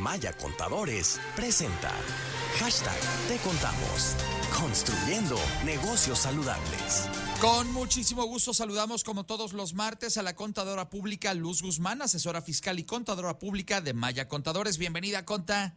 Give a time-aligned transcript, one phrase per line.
[0.00, 1.92] Maya Contadores presenta
[2.58, 4.16] hashtag Te Contamos,
[4.58, 7.06] construyendo negocios saludables.
[7.38, 12.40] Con muchísimo gusto saludamos como todos los martes a la contadora pública Luz Guzmán, asesora
[12.40, 14.78] fiscal y contadora pública de Maya Contadores.
[14.78, 15.76] Bienvenida, Conta.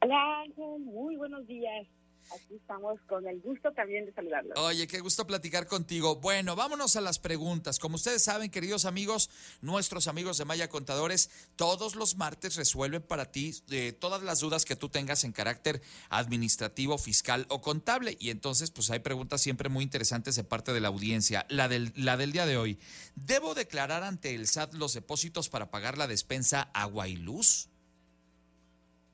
[0.00, 0.44] Hola,
[0.80, 1.86] muy buenos días.
[2.34, 4.58] Aquí estamos con el gusto también de saludarlos.
[4.58, 6.16] Oye, qué gusto platicar contigo.
[6.16, 7.78] Bueno, vámonos a las preguntas.
[7.78, 9.28] Como ustedes saben, queridos amigos,
[9.60, 14.64] nuestros amigos de Maya Contadores, todos los martes resuelven para ti eh, todas las dudas
[14.64, 18.16] que tú tengas en carácter administrativo, fiscal o contable.
[18.18, 21.44] Y entonces, pues hay preguntas siempre muy interesantes de parte de la audiencia.
[21.50, 22.78] La del, la del día de hoy.
[23.14, 27.68] ¿Debo declarar ante el SAT los depósitos para pagar la despensa agua y luz?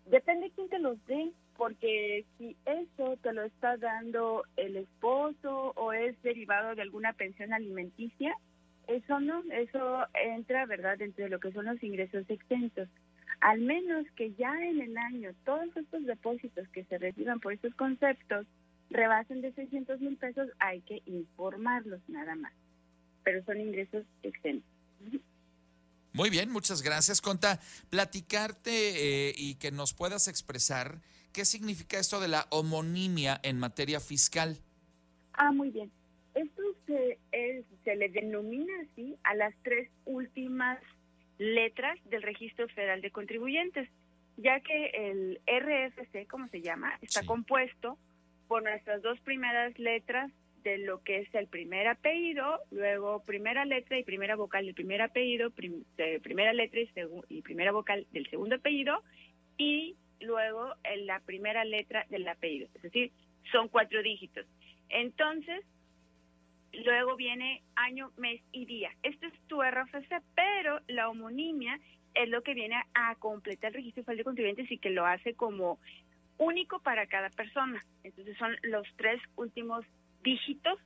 [0.07, 5.93] Depende quién te los dé porque si eso te lo está dando el esposo o
[5.93, 8.33] es derivado de alguna pensión alimenticia,
[8.87, 12.89] eso no, eso entra, ¿verdad?, dentro de lo que son los ingresos exentos.
[13.41, 17.75] Al menos que ya en el año todos estos depósitos que se reciban por estos
[17.75, 18.47] conceptos
[18.89, 22.53] rebasen de 600 mil pesos, hay que informarlos nada más.
[23.25, 24.71] Pero son ingresos exentos.
[26.13, 27.61] Muy bien, muchas gracias, Conta.
[27.91, 31.01] Platicarte eh, y que nos puedas expresar
[31.39, 34.57] ¿Qué significa esto de la homonimia en materia fiscal?
[35.35, 35.89] Ah, muy bien.
[36.35, 37.17] Esto se,
[37.85, 40.81] se le denomina así a las tres últimas
[41.39, 43.89] letras del Registro Federal de Contribuyentes,
[44.37, 47.97] ya que el RFC, como se llama, está compuesto
[48.49, 50.33] por nuestras dos primeras letras
[50.65, 55.03] de lo que es el primer apellido, luego primera letra y primera vocal del primer
[55.03, 56.91] apellido, primera letra y,
[57.29, 59.05] y primera vocal del segundo apellido,
[59.57, 63.13] y luego en la primera letra del apellido, es decir,
[63.53, 64.47] son cuatro dígitos.
[64.89, 65.65] Entonces,
[66.73, 68.91] luego viene año, mes y día.
[69.03, 71.79] Este es tu RFC, pero la homonimia
[72.15, 75.35] es lo que viene a completar el registro federal de contribuyentes y que lo hace
[75.35, 75.79] como
[76.37, 77.85] único para cada persona.
[78.03, 79.85] Entonces son los tres últimos
[80.23, 80.79] dígitos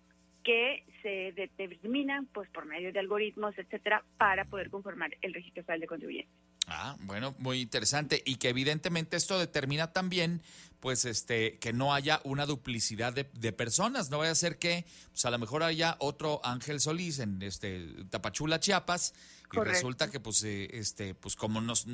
[0.42, 5.80] que se determinan pues por medio de algoritmos, etcétera, para poder conformar el registro federal
[5.80, 6.34] de contribuyentes.
[6.68, 8.22] Ah, bueno, muy interesante.
[8.24, 10.42] Y que evidentemente esto determina también,
[10.80, 14.10] pues, este, que no haya una duplicidad de, personas.
[14.10, 18.04] No vaya a ser que, pues, a lo mejor haya otro Ángel Solís en este
[18.10, 19.14] Tapachula, Chiapas,
[19.52, 21.86] y resulta que, pues, eh, este, pues, como nos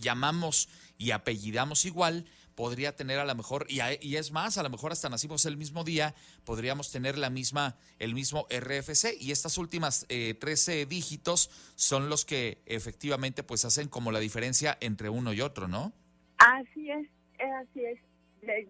[0.00, 0.68] llamamos
[0.98, 4.90] y apellidamos igual, podría tener a lo mejor, y, y, es más, a lo mejor
[4.90, 10.06] hasta nacimos el mismo día, podríamos tener la misma, el mismo RFC y estas últimas
[10.08, 15.42] eh, 13 dígitos son los que efectivamente pues hacen como la diferencia entre uno y
[15.42, 15.92] otro, ¿no?
[16.38, 17.08] Así es,
[17.38, 18.00] así es.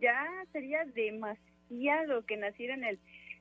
[0.00, 2.98] Ya sería demasiado que naciera en el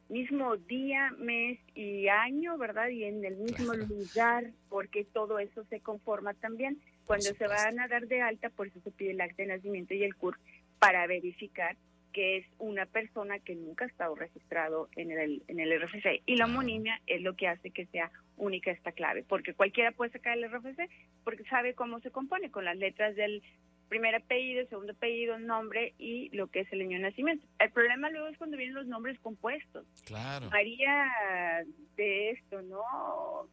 [0.10, 2.90] mismo día, mes y año, ¿verdad?
[2.90, 6.80] Y en el mismo lugar, porque todo eso se conforma también.
[7.06, 9.94] Cuando se van a dar de alta, por eso se pide el acta de nacimiento
[9.94, 10.38] y el CUR
[10.80, 11.76] para verificar
[12.16, 16.22] que es una persona que nunca ha estado registrado en el, en el RFC.
[16.26, 20.12] Y la homonimia es lo que hace que sea única esta clave, porque cualquiera puede
[20.12, 20.90] sacar el RFC
[21.26, 23.44] porque sabe cómo se compone con las letras del
[23.88, 27.46] primer apellido, segundo apellido, nombre y lo que es el año de nacimiento.
[27.60, 29.86] El problema luego es cuando vienen los nombres compuestos.
[30.06, 30.50] Claro.
[30.50, 31.66] María
[31.96, 32.82] de esto, ¿no?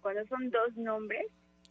[0.01, 1.27] Cuando son dos nombres,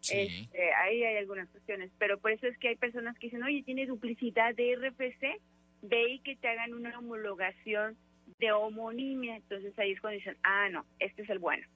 [0.10, 3.64] este, ahí hay algunas cuestiones, pero por eso es que hay personas que dicen, oye,
[3.64, 5.42] tiene duplicidad de RFC,
[5.84, 7.98] ve y que te hagan una homologación
[8.40, 11.68] de homonimia, entonces ahí es cuando dicen, ah, no, este es el bueno.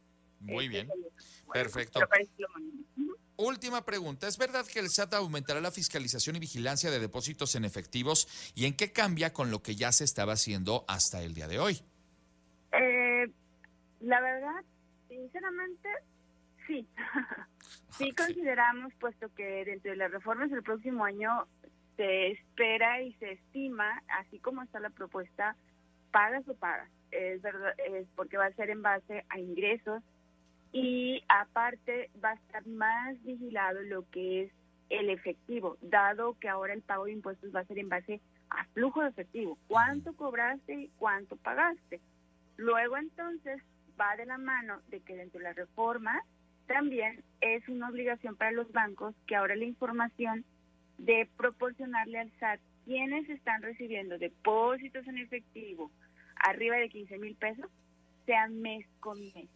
[0.46, 0.90] Muy este bien,
[1.52, 2.00] perfecto.
[3.38, 7.66] Última pregunta, ¿es verdad que el SAT aumentará la fiscalización y vigilancia de depósitos en
[7.66, 11.48] efectivos y en qué cambia con lo que ya se estaba haciendo hasta el día
[11.48, 11.82] de hoy?
[12.72, 13.28] Eh,
[14.00, 14.64] la verdad,
[15.10, 15.90] sinceramente,
[16.66, 16.88] sí.
[17.98, 21.46] sí consideramos, puesto que dentro de las reformas del próximo año
[21.98, 25.58] se espera y se estima, así como está la propuesta,
[26.12, 26.90] pagas o pagas.
[27.12, 30.02] Es verdad, es porque va a ser en base a ingresos
[30.76, 34.52] y aparte va a estar más vigilado lo que es
[34.90, 38.66] el efectivo, dado que ahora el pago de impuestos va a ser en base a
[38.74, 42.02] flujo de efectivo, cuánto cobraste y cuánto pagaste.
[42.58, 43.62] Luego entonces
[43.98, 46.22] va de la mano de que dentro de la reforma
[46.68, 50.44] también es una obligación para los bancos que ahora la información
[50.98, 55.90] de proporcionarle al SAT quienes están recibiendo depósitos en efectivo
[56.36, 57.72] arriba de 15 mil pesos
[58.26, 59.48] sean mes con mes.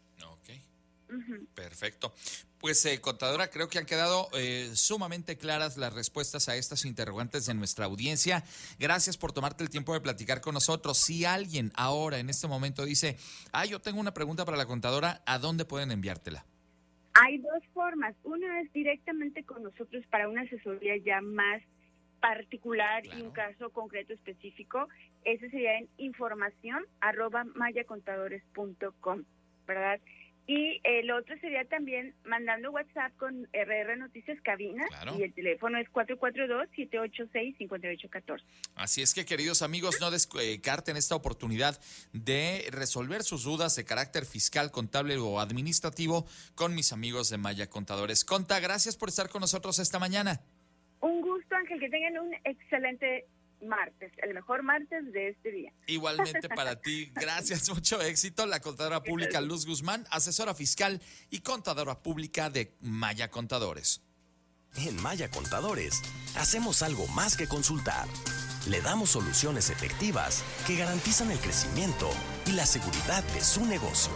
[1.56, 2.14] Perfecto.
[2.60, 7.46] Pues, eh, contadora, creo que han quedado eh, sumamente claras las respuestas a estas interrogantes
[7.46, 8.44] de nuestra audiencia.
[8.80, 10.98] Gracias por tomarte el tiempo de platicar con nosotros.
[10.98, 13.18] Si alguien ahora, en este momento, dice,
[13.54, 16.46] ah, yo tengo una pregunta para la contadora, ¿a dónde pueden enviártela?
[17.14, 18.16] Hay dos formas.
[18.24, 21.62] Una es directamente con nosotros para una asesoría ya más
[22.20, 24.88] particular y un caso concreto específico,
[25.24, 29.24] ese sería en información arroba mayacontadores.com,
[29.66, 30.00] ¿verdad?
[30.50, 34.84] Y el otro sería también mandando WhatsApp con RR Noticias Cabina
[35.16, 38.42] y el teléfono es 442-786-5814.
[38.74, 41.80] Así es que queridos amigos, no descarten esta oportunidad
[42.13, 46.25] de resolver sus dudas de carácter fiscal, contable o administrativo
[46.56, 48.25] con mis amigos de Maya Contadores.
[48.25, 50.42] Conta, gracias por estar con nosotros esta mañana.
[51.02, 53.28] Un gusto Ángel, que tengan un excelente
[53.62, 55.74] martes, el mejor martes de este día.
[55.88, 58.46] Igualmente para ti, gracias, mucho éxito.
[58.46, 64.02] La contadora pública Luz Guzmán, asesora fiscal y contadora pública de Maya Contadores.
[64.76, 66.02] En Maya Contadores,
[66.36, 68.08] hacemos algo más que consultar.
[68.68, 72.10] Le damos soluciones efectivas que garantizan el crecimiento
[72.46, 74.14] y la seguridad de su negocio.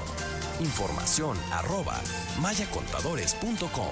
[0.60, 2.00] Información arroba
[2.40, 3.92] mayacontadores.com